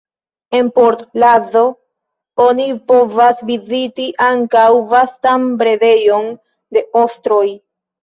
[0.59, 1.63] En Port Lazo
[2.47, 6.31] oni povas viziti ankaŭ vastan bredejon
[6.77, 7.49] de ostroj.